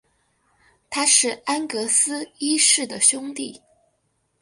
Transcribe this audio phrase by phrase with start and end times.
[0.89, 3.61] 他是安格斯一世的兄弟。